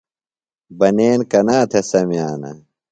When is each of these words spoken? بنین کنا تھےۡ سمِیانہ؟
بنین 0.79 1.19
کنا 1.31 1.57
تھےۡ 1.71 1.85
سمِیانہ؟ 1.89 2.51